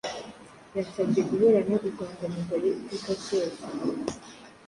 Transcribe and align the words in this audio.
Yansabye 0.75 1.21
guhorana 1.29 1.75
ubwangamugayo 1.87 2.69
iteka 2.77 3.11
ryose 3.21 3.63